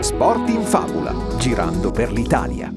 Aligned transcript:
Sport 0.00 0.48
in 0.48 0.62
favola, 0.62 1.14
girando 1.36 1.90
per 1.90 2.10
l'Italia. 2.10 2.72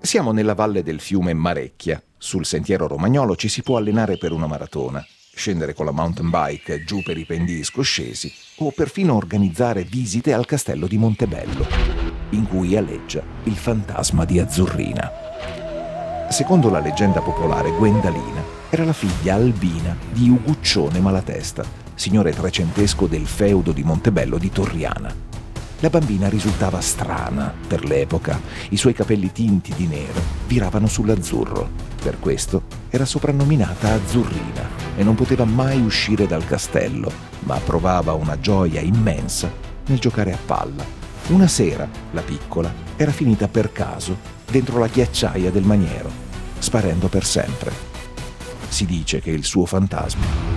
Siamo 0.00 0.32
nella 0.32 0.54
valle 0.54 0.82
del 0.82 1.00
fiume 1.00 1.32
Marecchia. 1.32 2.02
Sul 2.16 2.44
sentiero 2.44 2.86
romagnolo 2.86 3.36
ci 3.36 3.48
si 3.48 3.62
può 3.62 3.76
allenare 3.76 4.16
per 4.16 4.32
una 4.32 4.46
maratona, 4.46 5.04
scendere 5.32 5.74
con 5.74 5.86
la 5.86 5.92
mountain 5.92 6.28
bike 6.28 6.84
giù 6.84 7.02
per 7.02 7.16
i 7.16 7.24
pendii 7.24 7.62
scoscesi 7.62 8.32
o 8.58 8.72
perfino 8.72 9.14
organizzare 9.14 9.84
visite 9.84 10.32
al 10.32 10.44
castello 10.46 10.86
di 10.86 10.98
Montebello, 10.98 11.66
in 12.30 12.48
cui 12.48 12.76
aleggia 12.76 13.22
il 13.44 13.56
fantasma 13.56 14.24
di 14.24 14.40
Azzurrina. 14.40 15.10
Secondo 16.30 16.68
la 16.68 16.80
leggenda 16.80 17.20
popolare, 17.20 17.70
Gwendalina 17.70 18.42
era 18.70 18.84
la 18.84 18.92
figlia 18.92 19.34
albina 19.34 19.96
di 20.12 20.28
Uguccione 20.28 20.98
Malatesta, 21.00 21.86
signore 21.98 22.32
trecentesco 22.32 23.08
del 23.08 23.26
feudo 23.26 23.72
di 23.72 23.82
Montebello 23.82 24.38
di 24.38 24.50
Torriana. 24.50 25.12
La 25.80 25.90
bambina 25.90 26.28
risultava 26.28 26.80
strana 26.80 27.52
per 27.66 27.84
l'epoca, 27.84 28.40
i 28.70 28.76
suoi 28.76 28.92
capelli 28.92 29.32
tinti 29.32 29.74
di 29.74 29.86
nero 29.86 30.20
viravano 30.46 30.86
sull'azzurro. 30.86 31.68
Per 32.00 32.20
questo 32.20 32.62
era 32.88 33.04
soprannominata 33.04 33.94
Azzurrina 33.94 34.68
e 34.96 35.02
non 35.02 35.16
poteva 35.16 35.44
mai 35.44 35.80
uscire 35.80 36.28
dal 36.28 36.46
castello, 36.46 37.10
ma 37.40 37.58
provava 37.58 38.12
una 38.12 38.38
gioia 38.38 38.80
immensa 38.80 39.50
nel 39.86 39.98
giocare 39.98 40.32
a 40.32 40.38
palla. 40.44 40.84
Una 41.28 41.48
sera, 41.48 41.88
la 42.12 42.22
piccola 42.22 42.72
era 42.96 43.10
finita 43.10 43.48
per 43.48 43.72
caso 43.72 44.16
dentro 44.48 44.78
la 44.78 44.86
ghiacciaia 44.86 45.50
del 45.50 45.64
maniero, 45.64 46.10
sparendo 46.58 47.08
per 47.08 47.24
sempre. 47.24 47.72
Si 48.68 48.86
dice 48.86 49.20
che 49.20 49.30
il 49.30 49.44
suo 49.44 49.66
fantasma 49.66 50.47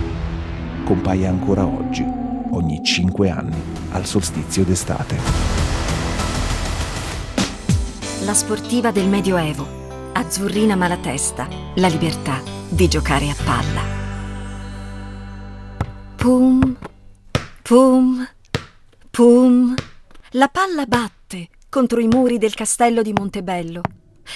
compaia 0.84 1.28
ancora 1.28 1.64
oggi 1.66 2.04
ogni 2.50 2.82
cinque 2.84 3.30
anni 3.30 3.60
al 3.92 4.06
solstizio 4.06 4.64
d'estate. 4.64 5.16
La 8.24 8.34
sportiva 8.34 8.90
del 8.90 9.08
Medioevo, 9.08 10.10
Azzurrina 10.12 10.76
Malatesta, 10.76 11.48
la 11.76 11.88
libertà 11.88 12.40
di 12.68 12.88
giocare 12.88 13.30
a 13.30 13.34
palla. 13.44 13.82
Pum, 16.16 16.76
pum, 17.62 18.28
pum. 19.10 19.74
La 20.32 20.48
palla 20.48 20.86
batte 20.86 21.48
contro 21.68 22.00
i 22.00 22.06
muri 22.06 22.38
del 22.38 22.54
castello 22.54 23.02
di 23.02 23.12
Montebello. 23.12 23.80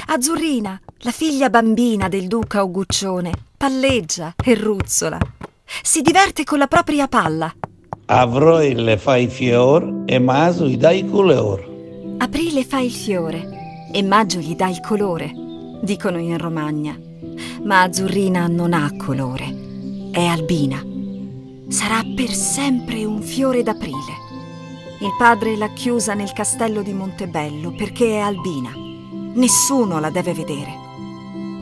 Azzurrina, 0.06 0.80
la 0.98 1.12
figlia 1.12 1.48
bambina 1.48 2.08
del 2.08 2.26
duca 2.26 2.62
Uguccione, 2.64 3.32
palleggia 3.56 4.34
e 4.42 4.54
ruzzola. 4.54 5.18
Si 5.82 6.02
diverte 6.02 6.44
con 6.44 6.58
la 6.58 6.66
propria 6.66 7.08
palla 7.08 7.52
Avrò 8.08 8.58
le 8.58 8.98
fa 8.98 9.16
i 9.16 9.26
fior 9.26 10.04
e 10.06 10.20
maso 10.20 10.68
gli 10.68 10.76
dà 10.76 10.92
il 10.92 11.10
colore. 11.10 12.14
Aprile 12.18 12.62
fa 12.62 12.78
il 12.78 12.92
fiore 12.92 13.88
e 13.92 14.00
maggio 14.04 14.38
gli 14.38 14.54
dà 14.54 14.68
il 14.68 14.78
colore, 14.80 15.32
dicono 15.82 16.18
in 16.18 16.38
Romagna. 16.38 16.96
Ma 17.64 17.82
Azzurrina 17.82 18.46
non 18.46 18.74
ha 18.74 18.94
colore, 18.96 20.10
è 20.12 20.24
albina. 20.24 20.80
Sarà 21.68 22.00
per 22.14 22.30
sempre 22.30 23.04
un 23.04 23.20
fiore 23.22 23.64
d'aprile. 23.64 24.24
Il 25.00 25.12
padre 25.18 25.56
l'ha 25.56 25.72
chiusa 25.72 26.14
nel 26.14 26.32
castello 26.32 26.82
di 26.82 26.92
Montebello 26.92 27.72
perché 27.72 28.18
è 28.18 28.18
albina. 28.18 28.70
Nessuno 29.34 29.98
la 29.98 30.10
deve 30.10 30.32
vedere. 30.32 30.84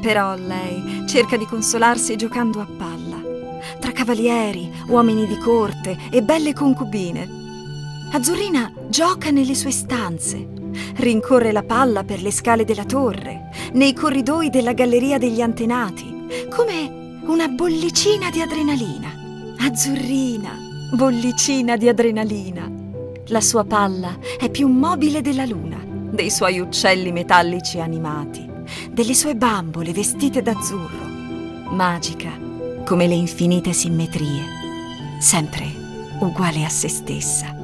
Però 0.02 0.34
lei 0.36 1.08
cerca 1.08 1.38
di 1.38 1.46
consolarsi 1.46 2.16
giocando 2.16 2.60
a 2.60 2.66
palla 2.66 3.13
tra 3.84 3.92
cavalieri, 3.92 4.72
uomini 4.88 5.26
di 5.26 5.36
corte 5.36 5.98
e 6.10 6.22
belle 6.22 6.54
concubine. 6.54 7.28
Azzurrina 8.12 8.72
gioca 8.88 9.30
nelle 9.30 9.54
sue 9.54 9.72
stanze, 9.72 10.48
rincorre 10.96 11.52
la 11.52 11.62
palla 11.62 12.02
per 12.02 12.22
le 12.22 12.30
scale 12.30 12.64
della 12.64 12.86
torre, 12.86 13.50
nei 13.74 13.92
corridoi 13.92 14.48
della 14.48 14.72
galleria 14.72 15.18
degli 15.18 15.42
antenati, 15.42 16.46
come 16.48 17.20
una 17.26 17.48
bollicina 17.48 18.30
di 18.30 18.40
adrenalina. 18.40 19.12
Azzurrina, 19.58 20.56
bollicina 20.94 21.76
di 21.76 21.86
adrenalina. 21.86 22.70
La 23.26 23.42
sua 23.42 23.64
palla 23.64 24.16
è 24.38 24.48
più 24.48 24.66
mobile 24.66 25.20
della 25.20 25.44
luna, 25.44 25.76
dei 25.84 26.30
suoi 26.30 26.58
uccelli 26.58 27.12
metallici 27.12 27.80
animati, 27.80 28.48
delle 28.90 29.12
sue 29.12 29.36
bambole 29.36 29.92
vestite 29.92 30.40
d'azzurro. 30.40 31.12
Magica 31.68 32.52
come 32.84 33.06
le 33.06 33.14
infinite 33.14 33.72
simmetrie, 33.72 34.42
sempre 35.18 35.72
uguale 36.20 36.64
a 36.64 36.68
se 36.68 36.88
stessa. 36.88 37.63